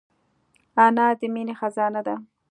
انا 0.85 1.05
د 1.19 1.21
مینې 1.33 1.53
خزانه 1.59 2.01
ده 2.07 2.15